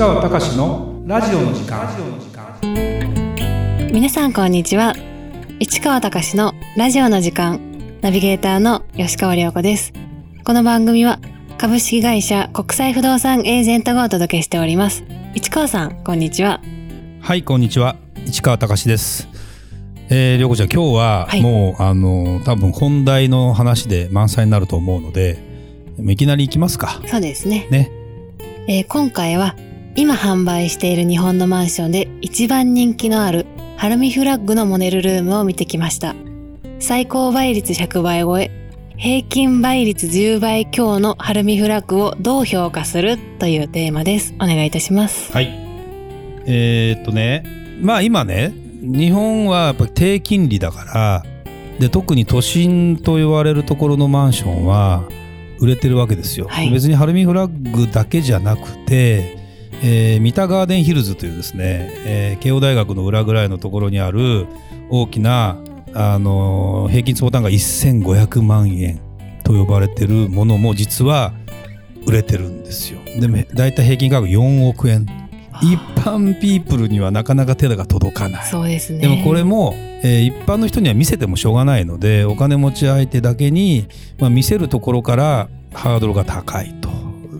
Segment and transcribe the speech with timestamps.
[0.00, 1.86] 川隆のラジオの時間。
[3.92, 4.94] 皆さんこんにちは。
[5.58, 7.60] 市川隆のラジオの時間。
[8.00, 9.92] ナビゲーターの吉川良子です。
[10.42, 11.20] この番組は
[11.58, 15.04] 株式会社国際不動産エージェントがお届けしております。
[15.34, 16.62] 市川さんこんにちは。
[17.20, 17.96] はいこんにちは。
[18.24, 19.28] 市川隆です。
[20.08, 21.42] えー、りょうこちゃん今日ははい。
[21.42, 25.36] もう、あの多分本題の話で満載になると思うので
[25.98, 27.02] いきなり行きますか。
[27.04, 27.90] そうですね、ね。
[28.66, 29.54] えー今回は
[29.96, 36.14] 今販売している日本のマンションで一番人気のあるハルミフラッグのモデルルームを見てきました。
[36.78, 38.50] 最高倍率100倍超え
[38.96, 44.34] 平均倍率10倍強のハルミフラッグをどう評価するというテーマです。
[44.36, 45.32] お願いいたします。
[45.32, 45.48] はい。
[46.46, 47.44] えーっとね
[47.80, 51.24] まあ今ね日本はやっぱり低金利だから
[51.78, 55.02] で特に都心と言われるところのマンションは
[55.58, 56.70] 売れてるわけですよ、はい。
[56.70, 59.39] 別にハルミフラッグだけじゃなくて、
[59.82, 64.46] えー三田ガーデンヒルズというですね、えー慶応大学の裏ぐらいのところにある
[64.90, 65.56] 大きな、
[65.94, 69.00] あのー平均坪単価1500万円
[69.44, 71.32] と呼ばれてるものも実は
[72.06, 73.00] 売れてるんですよ。
[73.18, 75.06] でもだいたい平均価格4億円。
[75.62, 78.46] 一般ピープルにはなかなか手が届かない。
[78.46, 79.00] そうですね。
[79.00, 83.86] でもこれも、えー一般の人には見せてもしょうがないのでお金持ち相手だけに、
[84.18, 86.72] まあ、見せるところからハードルが高い。
[86.79, 86.79] と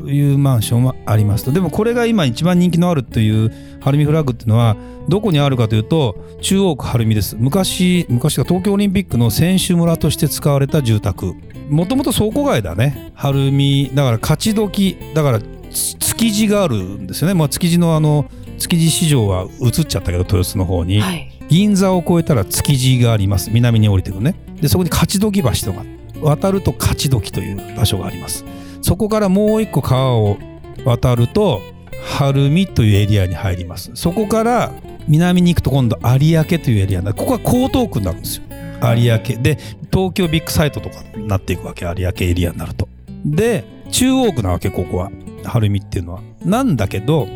[0.08, 4.76] いうマンションはありますとでもこれが今一番人気のあるというハルミフラッグっていうのは
[5.08, 7.36] どこにあるかというと中央区晴海です。
[7.38, 11.34] 昔昔が東京オリンピックの選手村として使われた住宅。
[11.68, 13.12] もともと倉庫街だね。
[13.14, 21.32] 晴海だから勝ち時だからつ築地があるんですよね、まあ、築地のあの築地市場は移っちゃったけど豊洲の方に、はい。
[21.48, 23.50] 銀座を越えたら築地があります。
[23.50, 24.34] 南に降りてくるね。
[24.60, 25.84] でそこに勝どき橋とか
[26.20, 28.44] 渡ると勝どきという場所があります
[28.82, 30.38] そこからもう一個川を
[30.84, 31.60] 渡ると
[32.02, 33.90] 晴海というエリアに入ります。
[33.94, 34.72] そこから
[35.06, 37.16] 南に行くと今度有明というエリアになる。
[37.16, 38.44] ここは江東区になるんですよ。
[38.82, 39.42] 有明。
[39.42, 39.58] で
[39.92, 41.84] 東京ビッグサイトとかになっていくわけ。
[41.84, 42.88] 有明エリアになると。
[43.24, 45.10] で中央区なわけここは。
[45.44, 46.20] 晴海っていうのは。
[46.44, 47.28] なんだけど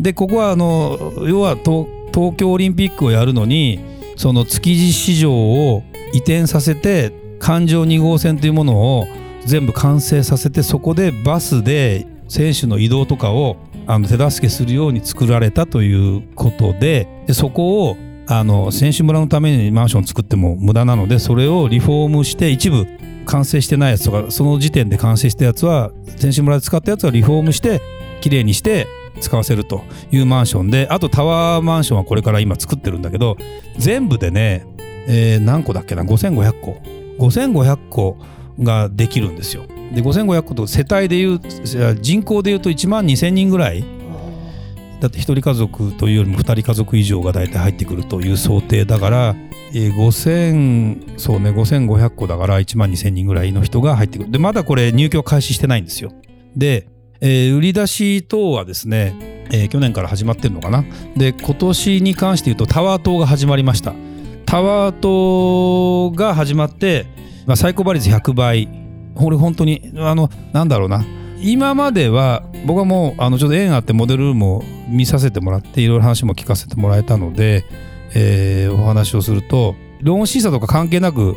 [0.00, 3.80] でここはあの要は東京オリンピックをやるのに
[4.16, 9.06] その築地市場を移転させて環状2号線というものを
[9.46, 22.86] 全部完成させてそこでバスで選手の移動とかをあの手助けするように作られたということででそこをあの選手村のためにマンション作っても無駄なのでそれをリフォームして一部
[23.26, 27.80] 完成してないやつとかその時点で完成したやつは選手村で使ったやつはリフォームして
[28.20, 28.86] きれいにして
[29.20, 33.36] 使わせるというマンションであとタワーマンションはこれから今作ってるんだけど
[33.76, 34.66] 全部でね、
[35.06, 36.76] えー何個だっけな？5500個。
[37.18, 38.16] 5500個
[38.60, 39.64] ができるんですよ。
[39.94, 41.40] で5500個と世帯でいう
[42.00, 43.84] 人口でいうと1万2000人ぐらい。
[45.00, 49.34] だって1人家族というよりも2人家族以上が大体入ってくるという想定だから、
[49.74, 54.30] えー5000そうね5500個だから1万2000人ぐらいの人が入ってくる。
[54.30, 56.12] でまだこれ入居開始してないんですよ。
[56.56, 56.86] で、
[57.20, 60.84] えー売り出し等はですね、えー去年から始まってるのかな。
[61.16, 63.94] で今年に関して言うとタワー棟が始まりました。
[64.46, 67.06] タワー棟が始まって、
[67.46, 68.68] まあ、最高倍率100倍。
[69.14, 71.04] これ本当にあのなんだろうな。
[71.42, 77.64] 今までは僕はもうあのちょっと縁あってモデルルームを見させてもらっていろいろ話も聞かせてもらえたので、
[78.14, 81.36] えーお話をするとローン審査とか関係なく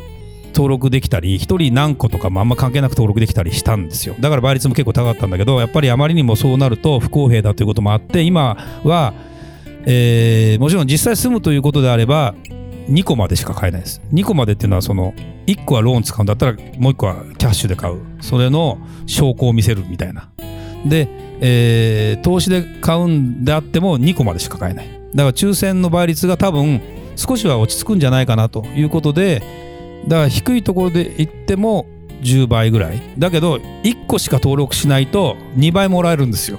[0.54, 4.14] 登録できたり1人何個とかもあんま関係なく登録できたりしたんですよ。
[4.20, 9.12] だから倍率も結構高かったんだけどやっぱりあまりにもそうなると不公平だということもあって今は、
[9.86, 12.34] えーもちろん実際住むということであれば
[12.88, 14.00] 2個までしか買えないです。
[14.12, 15.12] 2個までっていうのはその
[15.46, 18.00] 1個はローン使うんだったらもう1個はキャッシュで買う。
[18.20, 20.30] それの証拠を見せるみたいな。
[20.84, 21.08] で、
[21.40, 24.86] えー投資で買うんであっても2個までしか買えない。
[25.14, 26.80] だから抽選の倍率が多分
[27.16, 29.42] 少しは落ち着くんじゃないかなということで
[30.06, 31.86] だから低いところで行っても
[32.22, 33.02] 10倍ぐらい。
[33.18, 36.58] だけど1個しか登録しないと2倍もらえるんですよ。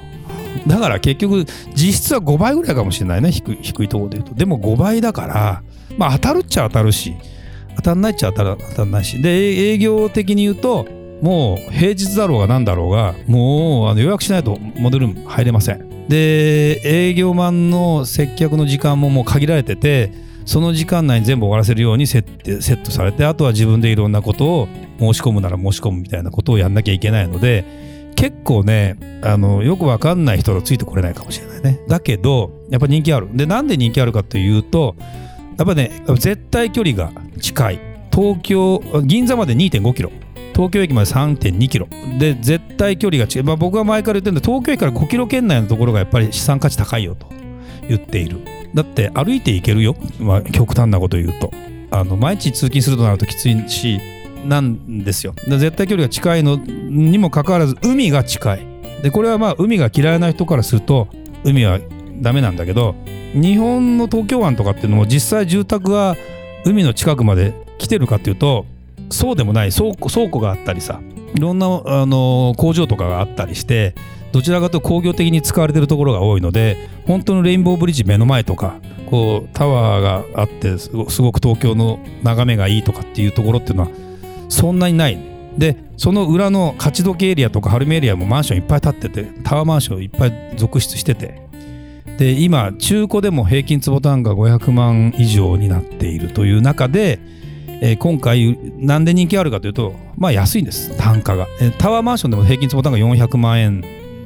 [0.66, 1.46] だから結局
[1.76, 3.32] 実質は5倍ぐらいかもしれないね。
[3.32, 4.36] 低いところで言うと。
[4.36, 5.64] でも5倍だから
[5.98, 7.16] まあ当たるっちゃ当たるし
[7.76, 9.22] 当たんないっちゃ当たら当たんないし。
[9.22, 9.30] で
[9.72, 10.88] 営業的に言うと
[11.22, 16.08] もう平日だろうが何だろうがもうあの予約しないとモデルルーム入れません。
[16.08, 20.12] で営業マンの接客の時間ももう限られてて
[20.46, 24.68] その時間内に全部終わらせるようにセッセットされてあとは自分でいろんなことを
[25.00, 27.66] 申し込むなら申し込むみたいなことをやんなきゃいけないので
[28.16, 31.82] 結構ねあのよくわかんない人がついてこれないかもしれないね。
[31.88, 33.28] だけどやっぱ人気ある。
[33.34, 34.96] でなんで人気あるかというと
[35.64, 37.12] っぱね絶対距離が
[37.42, 37.80] 近い。
[38.12, 40.12] 東京銀座まで2 5キロ。
[40.54, 41.88] 東京駅まで3.2キロ。
[42.20, 47.28] で絶対距離が違う、まあ、僕は前から言ってるんで東京駅から5キロ圏内のところがやっぱり資産価値高いよと。
[47.88, 48.42] 言っている。
[48.74, 51.52] だって歩いて行けるよ、まあ、極端なこと言うと。
[51.90, 54.00] あの毎日通勤するとなるときついし
[54.46, 55.34] なんですよ。
[55.48, 58.68] 絶対距離が近いのにもかかわらず海が近い。
[59.04, 61.08] でこれはまあ海が嫌いな人からすると
[61.44, 61.80] 海は
[62.22, 62.96] ダメなんだけど
[63.34, 66.16] 日本の東京湾とかっていうのも実際住宅が
[66.66, 68.66] 海の近くまで来てるかっていうと
[69.10, 71.02] そうでもない倉庫倉庫があったりさ
[71.36, 73.96] いろんなあの工場とかがあったりして
[74.32, 78.80] どちらかと工業的に使われてるところが多いので本当のレインボーブリッジ目の前とか
[79.10, 83.90] こうタワーがあってすごく東京の眺めがいいとかっていうところっていうのは
[84.50, 85.18] そんなにない。
[85.58, 91.47] でその裏の勝どきエリアとか晴海エリアもマンションいっぱい建っててタワーマンションいっぱい続出してて
[92.18, 97.20] で今中古でも平均坪単価500万以上になっているという中で、
[97.82, 103.82] えー、今回なんで人気あるかというとまあ安いんです単価が、えー、タワーマンションでも平均坪単価400万円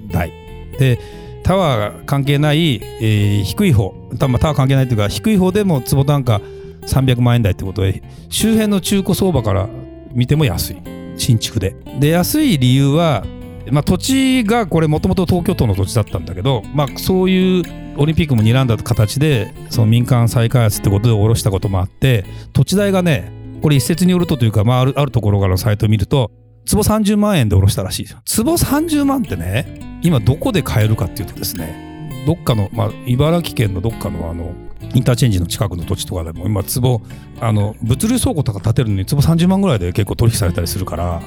[0.10, 0.31] 台。
[0.80, 1.00] で
[1.44, 6.39] タワー関係ない、えー、低い方タワー関係ないというか低い方でも坪単価
[6.83, 9.68] 300万円台ってことで周辺の中古相場から
[10.13, 10.78] 見ても安い。
[11.18, 11.75] 新築で。
[12.00, 13.24] で安い理由は
[13.71, 17.63] まあ、土地がこれもともと東京都の土地だったんだけど、まあ、そういう
[17.97, 23.31] オリンピックも睨んだ形でその民間再開発ってことで下ろしたこともあって土地代がね
[23.62, 26.31] これ一説によるとというか、まあ、あるあるところからのサイトを見ると
[26.65, 28.21] 坪30万円で下ろしたらしいですよ。
[28.25, 34.53] 坪30万ってね今どこで買えるかっていうとですねどっかの、まあ、茨城県のどっかのあの
[34.94, 37.01] インターチェンジの近くの土地とかでも今坪
[37.39, 41.21] あの物流倉庫とか建てるのに坪30万ぐらいで結構取引されたりするから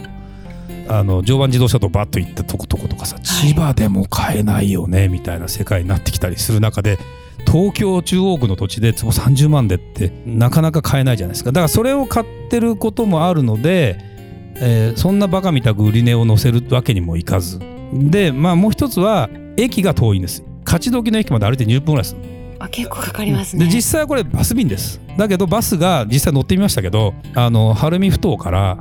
[0.88, 6.98] あの常磐自動車とバッと行ったとことことかさ、千葉でも買えないよねみたいな世界になってきたりする中で
[7.46, 11.52] 東京中央区の土地で坪30万でってなかなか買えないじゃないですか。
[11.52, 13.98] だからそれを買ってることもあるので、
[14.56, 17.60] えー、そんなバカみたく売り値を乗せるわけにもいかず。
[17.92, 20.44] でまあもう一つは駅が遠いんです。
[20.64, 22.14] 勝どきの駅まで歩いて20分ぐらいす。
[22.14, 22.20] る
[22.58, 23.66] あ結構かかりますね。
[23.66, 25.00] で実際はこれバス便です。
[25.16, 28.78] だけどバスが実際乗ってみましたけどあの晴海ふ頭から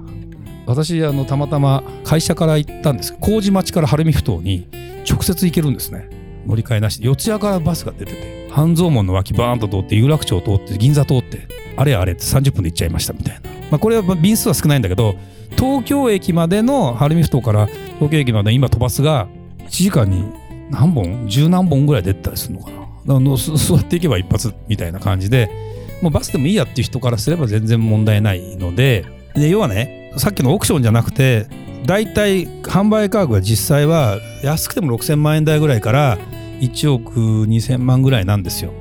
[0.66, 3.14] 私あのたまたま会社から行ったんです。
[3.20, 4.68] 麹町から晴海ふ頭に
[5.10, 6.10] 直接行けるんですね。
[6.46, 7.08] 乗り換えなしで。
[7.08, 15.16] 四谷からバスが出てて半蔵門の脇バーンと通って有楽町通って銀座通ってあれあれって30分で行っちゃいましたみたいな、まあ、これは便数は少ないんだけど
[15.58, 19.28] 東京駅までの晴海ふ頭から東京駅まで今飛ばすが
[19.60, 20.26] 1時間に
[20.70, 21.28] 何本？
[21.28, 22.84] 十何本ぐらい出てたりするのかな。
[23.38, 25.50] 座っていけば一発みたいな感じで
[26.02, 29.06] もうバスでもいいやっていう人からすれば全然問題ないので。
[29.36, 31.48] で要はねさっきのオークションじゃなくて
[31.86, 36.18] 大体販売価格は実際は安くても6,000万円台ぐらいから
[36.60, 37.12] 1億
[37.46, 38.72] 2,000万ぐらいなんですよ。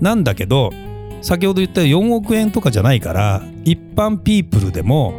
[0.00, 0.70] なんだけど
[1.22, 5.14] 先ほど言った4億円とかじゃないから一般ピープルでも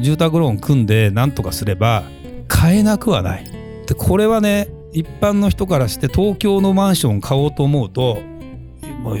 [0.00, 2.04] 住宅ローン組んで何とかすれば
[2.46, 3.44] 買えなくはない。
[3.86, 8.18] でこれはね一般の人からして東京のマンション買おうと思うと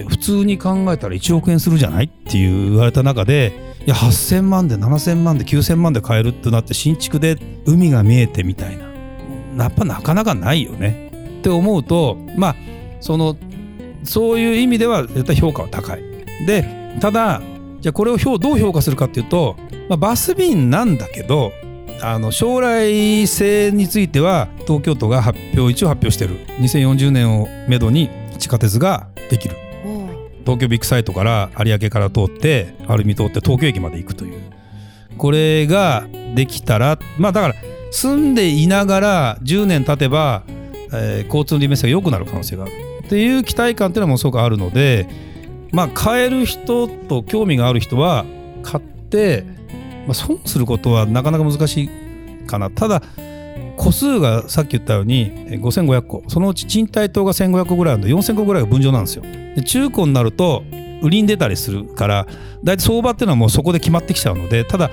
[0.08, 3.52] 普通に考えたら1億円するじゃないって言われた中で
[3.88, 8.86] や8,000万で7,000万で9,000万で買えるってなって新築で海が見えてみたいな。
[9.64, 11.10] やっぱなかなかないよね。
[11.38, 12.56] って思うとまあ
[13.00, 13.36] その
[14.04, 16.02] そういう意味では絶対評価は高い。
[16.46, 17.40] でただ
[17.80, 19.56] じゃあこれをどう評価するかっていうと、
[19.88, 21.52] まあ、バス便なんだけど
[22.02, 26.36] あの将来性については東京都が発表一応発表してる。
[26.58, 29.67] 2040年をめどに地下鉄ができる。
[30.48, 34.40] 東京ビッグサイトから有明から通って晴海通って東京駅まで行くという。
[35.18, 37.54] これができたらまあだから
[37.90, 40.44] 住んでいながら10年経てば、
[40.90, 42.72] えー、交通の利便性が良くなる可能性がある。
[43.04, 45.06] っていう期待感っていうのもすごくあるので
[45.70, 48.24] まあ買える人と興味がある人は
[48.62, 49.44] 買って、
[50.06, 52.70] まあ、損することはなかなか難しいかな。
[52.70, 53.02] ただ
[53.76, 56.22] 個数がさっき言ったように5500個。
[56.28, 59.24] そのうち賃貸棟が1500個ぐらいあるので4000個ぐらいが分譲なんですよ。
[59.58, 60.62] で中古になると
[61.02, 62.26] 売りに出たりするから
[62.62, 64.90] 大体相場っていうのはもうそこで決まってきちゃうのでただ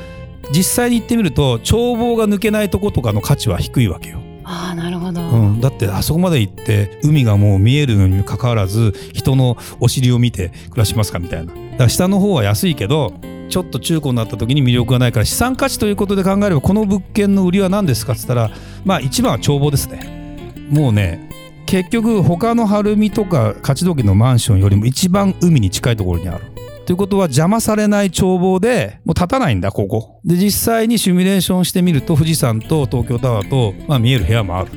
[0.52, 4.20] 実際に行ってみると眺望が抜けないとことかの価値は低いわけよ。
[4.44, 11.52] ああなるほど、うん、だってあそこまで行って海がもう見えるのにもかかわらず人のお尻を見て暮らしますかみたいな。
[11.52, 13.14] だから下の方は安いけど
[13.50, 18.52] ちょっと中古になった時に魅力がないから資産価値ということで考えればこの物件の売りは何ですかっつったら
[18.84, 20.56] まあ一番は眺望ですね。
[20.70, 21.35] もうね
[21.66, 26.46] 結局他の晴海とか勝どきのマンションよりも一番海に近いところにある。
[26.86, 30.20] ということは邪魔されない眺望でもう立たないんだここ。
[30.24, 34.72] で実際にシミュレーションしてみると富士山と東京タワーと、まあ、見える部屋もある。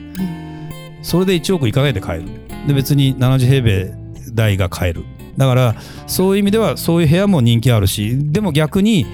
[1.02, 2.28] それで1億いかないで買える。
[2.66, 3.94] で別に70平米
[4.32, 5.04] 台が買える。
[5.36, 5.74] だから
[6.06, 9.06] そういう意味ではそういう部屋も人気あるしでも逆に、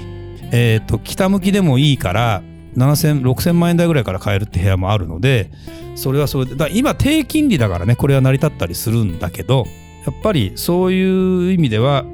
[0.53, 2.43] えーと、北向きでもいいから
[2.77, 5.51] 7000、6000万円台ぐらいから買えるって部屋もあるので、
[5.95, 9.67] それはそれで、だ今低金利だからね、これは成り立ったりするんだけど、
[10.07, 12.05] やっぱりそういう意味では、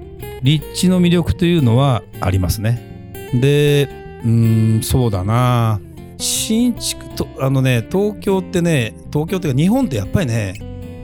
[0.42, 3.30] 立地の魅力というのはありますね。
[3.34, 3.88] で、
[4.24, 5.80] うん、そうだな
[6.18, 10.54] 新築と、あのね、東京ってね、東京っていうか日本ってやっぱりね、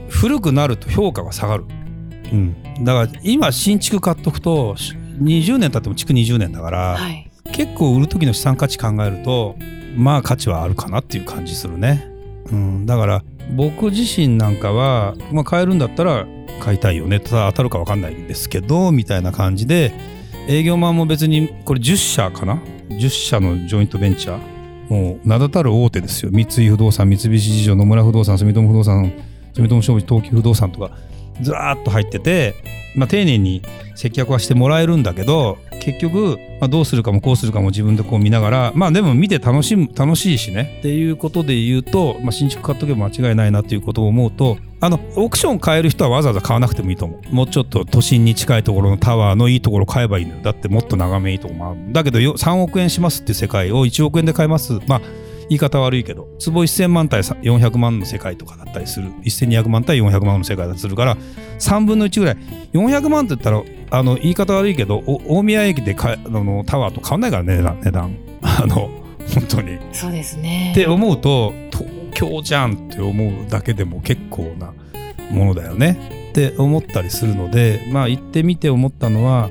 [0.09, 1.65] 古くなると評価が下がる。
[2.31, 2.55] うん。
[2.83, 4.75] だから今新築買っとくと、
[5.21, 7.26] 20年経っても築20年だから、はい。
[7.57, 9.55] 結構売る時の資産価値考えると
[9.95, 12.07] まあ価値はあるかなっていう感じするね、
[12.51, 13.23] うん、だから
[13.55, 16.27] 僕自身なんかは、まあ、買えるんだったら
[16.59, 17.19] 買いたいよね。
[17.19, 19.91] ただ当たるか分かんないんですけどみたいな感じで
[20.47, 24.93] 営業マンも別にこれ10社かな？10社のジョイントベンチャー。
[24.93, 26.31] もう名だたる大手ですよ。
[26.31, 29.13] 三井不動産三菱地所野村不動産住友不動産
[29.53, 30.91] 住友商事東急不動産とか。
[31.41, 32.55] ずらーっと入ってて、
[32.95, 33.61] まあ、丁寧に
[33.95, 40.77] 接客はしてもらえるんだけど結局、まあ、どうするかもこうするかも自分でこう見ながらまあでも見て楽しむ楽しいしね。
[40.79, 47.35] っていうことで言うと、まあ、新築買っとけば間違いないなっていうことを思うとあのオークション買える人はわざわざ買わなくてもいいと思う。
[47.35, 50.41] もうちょっと都心に近いところのタワーのいいところ買えばいいのよ。
[50.43, 51.79] だってもっと眺めいいとこもある。
[51.93, 54.79] だけど3億円しますっていう世界を1億円で買えます。
[54.87, 55.01] まあ
[55.49, 59.09] 言い方悪いけど坪1000万対400万の世界とかだったりする。
[59.23, 61.17] 1200万対400万の世界だったりするから
[61.59, 62.37] 3分の1ぐらい。
[62.73, 68.17] 400万って言ったらあの言い方悪いけどお大宮駅でかあのタワーと変わんないからね値段値段。
[68.41, 68.89] あの
[69.33, 69.77] 本当に。
[69.93, 70.71] そうですね。
[70.71, 74.73] って思うと東京じゃんって思うだけでも結構な
[75.31, 76.29] ものだよね。
[76.29, 79.49] って思ったりするのでまあ行ってみて思ったのは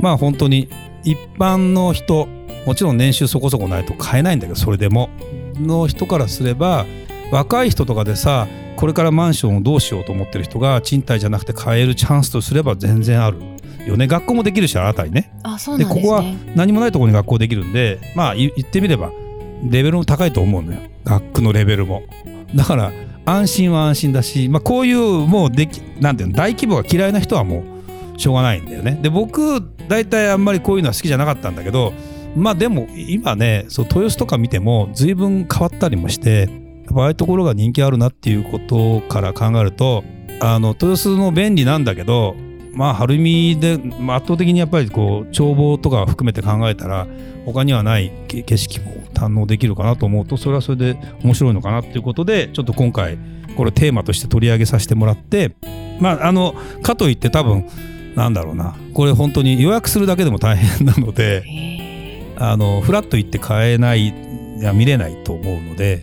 [0.00, 0.68] まあ本当に
[1.02, 2.28] 一般の人
[2.66, 5.08] もちろん年収そこそこないと買えないんだけどそれでも
[5.60, 6.86] の人からすれば
[7.30, 8.46] 若い人とかでさ
[8.76, 13.38] これからマンションをどうしようと思ってる人が賃貸じゃなくて買えるチャンスとすれば全然ある。
[13.86, 14.06] よね。
[14.06, 15.32] 学校もできるし新たにね。
[15.42, 16.02] あ、そうなんですね。
[16.02, 19.10] でここは何もないところに学校できるんでまあい言ってみれば
[19.64, 20.80] レベルも高いと思うのよ。
[21.04, 22.02] 学区のレベルも。
[22.54, 22.92] だから
[23.24, 27.64] 安心は安心だし、まあ、こういうもうできなんていうの大規模が嫌いな人はも
[28.16, 28.98] うしょうがないんだよね。
[29.02, 31.92] で僕大体あんまりこういうのは好きじゃなかったんだけど
[32.36, 36.48] まあでも今ねそ豊洲とか見ても随分変わったりもして
[36.84, 40.04] やっぱああいうところが人気あるなっていうことから考えると
[40.40, 42.36] あの豊洲も便利なんだけど
[42.72, 47.06] まあ晴海で、まあ、圧倒的にやっぱりこう眺望とか含めて考えたら
[47.46, 53.18] 他にはない景色も堪能できるかなと思うとそれはそれで面白いのかなっていうことでちょっと今回
[53.56, 55.56] これテーマとして取り上げさせてもらって
[56.00, 57.66] まああのかといって多分
[58.14, 61.85] なんだろうなこれ本当に予約するだけでも大変なので
[62.36, 66.02] あのフラッと行って買えないいや見れないと思うので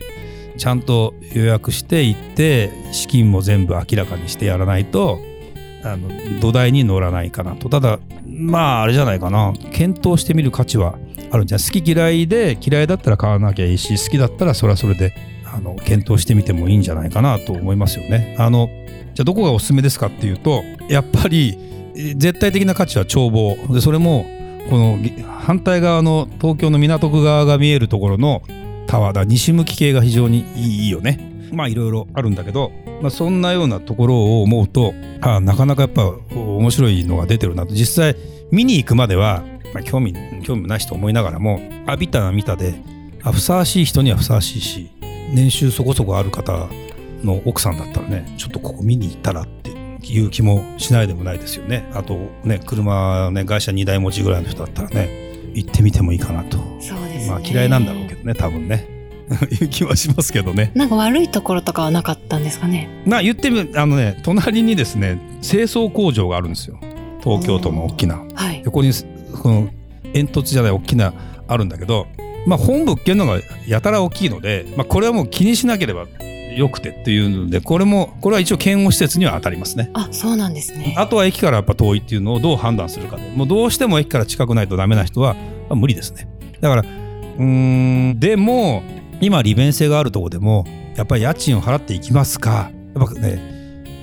[0.58, 5.20] ちゃんと予約して行って資金も全部明らかにしてやらないと
[5.84, 6.10] あの
[6.40, 7.70] 土台に乗らないかなと。
[7.70, 9.54] ただまああれじゃないかな。
[9.72, 10.96] 検討してみる価値は
[11.32, 15.14] あるんじゃ好き嫌いで嫌いだったら買わなきゃいいし好きだったらそれはそれで
[15.46, 18.36] あの検討してみてもいいんじゃないかなと思いますよね。
[18.40, 18.70] あの
[19.14, 21.58] じゃあどこがおすすめですかっていうとやっぱり
[22.16, 24.26] 絶対的な価値は眺望でそれも
[24.70, 24.98] この
[25.40, 28.44] 反対側の東京の港区側が見えるところの
[28.88, 31.34] タワーだ西向き系が非常にいいよね。
[31.54, 36.06] まあいろいろあるんだけど、まあ、そんなようなところを思うとあなかなかやっぱ
[36.36, 38.16] 面白いのが出てるなと実際
[38.52, 39.44] 見に行くまでは、
[39.74, 42.74] まあ、興味興味ない人思いながらもあ見たら見たで
[43.24, 44.90] あふさわしい人にはふさわしいし
[45.32, 46.68] 年収そこそこある方
[47.24, 49.72] の奥さんだったらねちょっとここ見に行ったらって
[50.12, 51.90] いう気もしないでもないですよね。
[51.94, 56.58] あとね車ね会社2台持ちぐらいの人だったらね行ってみてもいいかなと。
[56.58, 57.30] ーそうですね。
[57.30, 58.88] まあ嫌いなんだろうけどね多分ね。
[59.62, 60.72] いう気はしますけどね。
[60.76, 62.90] なんか悪いところとかはなかったんですかね？
[63.06, 66.78] まあ言ってみあのね隣にですね清掃工場があるんですよ。
[67.24, 68.22] 東京都の大きな。
[68.34, 68.62] はい。
[68.66, 68.92] 横に
[69.42, 69.70] この
[70.14, 71.14] 煙突じゃない大きな
[71.48, 72.08] あるんだけど
[72.46, 76.06] まあ本部っていうのがやたら大きいので、まあ、これはもう気にしなければ
[76.58, 79.90] よくてっていうのでこれもこれは一応検温施設には当たりますね。
[79.94, 80.96] あ、そうなんですね。
[80.98, 85.40] あとは駅からやっぱ遠いっていうのをどう判断するかでもうどうしても駅から近くないとダメな人は、ま
[85.72, 86.28] あ無理ですね。
[86.62, 87.44] だからうー
[88.14, 88.84] んでも
[89.22, 92.72] 今利便性があるところでもやっぱり家賃を払っていきますか。
[92.96, 93.54] やっぱね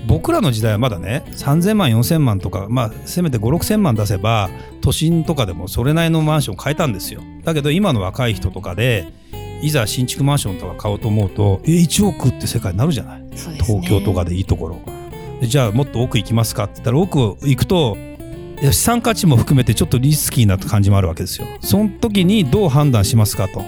[0.06, 4.48] 僕らの時代はまだね3000万4000万とかまあせめて56000万出せば
[4.80, 7.22] 都心とかでもそれなりのマンション買えたんですよ。
[7.44, 9.12] だけど今の若い人とかで
[9.62, 13.22] いざ新築マンションとか買おうと思うとえ1億って世界になるじゃない。
[13.22, 13.30] ね。
[13.64, 14.78] 東京とかでいいところ。
[15.40, 17.96] でじゃあもっと奥行きますかって言ったら奥行くと
[18.62, 21.46] 資産価値も含めてちょっとリスキーな感じもあるわけですよ。
[21.60, 23.62] その時にどう判断しますかと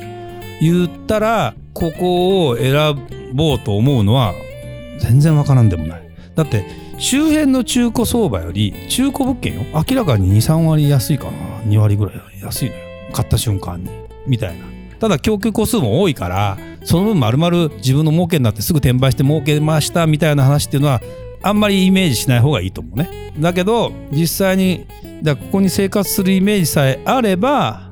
[0.61, 2.75] 言ったらここを選
[3.33, 4.35] ぼうと思うのは
[5.01, 6.03] 全然わからんでもない。
[6.35, 6.65] だって
[6.99, 9.63] 周辺の中古相場より中古物件よ。
[9.75, 11.33] 明らかに23割安いかな。
[11.67, 12.81] 2割ぐらい安いのよ。
[13.13, 13.91] 買った瞬間に。
[14.27, 14.72] みたいな
[15.03, 21.01] ただ供給個数も多いからその分丸々自分の儲けになってすぐ転売して儲けましたみたいな話っていうのは
[21.43, 23.33] あんまりイメージしない方がいいと思うね。
[23.37, 24.87] だけど実際に
[25.21, 27.91] だここに生活するイメージさえあれば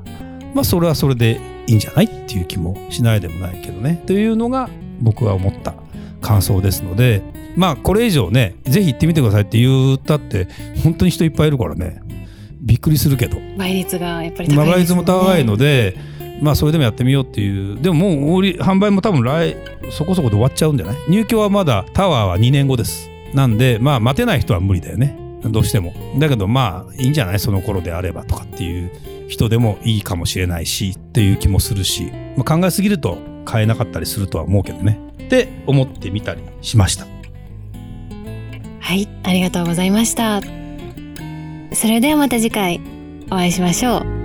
[0.53, 4.69] まあそれはそれでいいんじゃないっていう気もしないでもないけどねというのが
[5.01, 5.73] 僕は思った
[6.21, 7.23] 感想ですので
[7.57, 10.47] まあこれ以上ねぜひ行ってみてくださいって言ったって
[10.81, 12.01] 本当に人いっぱいいるからね
[12.61, 15.11] びっくりするけど倍率がやっぱり高いですもんね。
[15.11, 15.97] も高いので
[16.41, 17.79] まあそれでもやってみようっていう。
[17.81, 19.55] でももう売り販売も多分来
[19.91, 20.97] そこそこで終わっちゃうんじゃない？
[21.07, 23.09] 入居はまだタワーは2年後です。
[23.33, 25.17] なんでまあ待てない人は無理だよね。
[25.43, 25.93] どうしても。
[26.17, 27.39] だけどまあいいんじゃない？
[27.39, 28.91] その頃であればとかっていう
[29.27, 34.99] 人でもいいかもしれないしっていう気もするし、まあ、考えすぎると買えなかったりするとは思うけどね。
[35.23, 37.05] って思ってみたりしました。
[38.79, 40.41] はい、ありがとうございました。
[41.73, 42.81] それではまた次回
[43.27, 44.20] お会いしましょう。